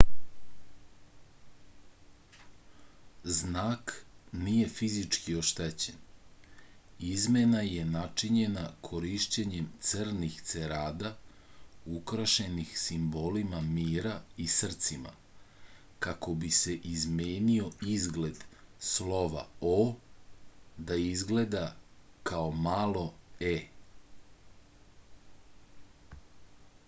znak 3.39 3.91
nije 4.45 4.69
fizički 4.77 5.33
oštećen 5.41 5.97
izmena 7.09 7.59
je 7.65 7.83
načinjena 7.89 8.63
korišćenjem 8.87 9.67
crnih 9.89 10.37
cerada 10.53 11.11
ukrašenih 11.99 12.71
simbolima 12.85 13.59
mira 13.65 14.13
i 14.45 14.47
srcima 14.55 15.13
kako 16.07 16.33
bi 16.45 16.51
se 16.61 16.75
izmenio 16.95 17.67
izgled 17.97 18.43
slova 18.93 19.43
o 19.73 19.75
da 20.77 20.97
izgleda 21.11 21.61
kao 22.33 22.49
malo 22.69 23.05
e 23.51 23.53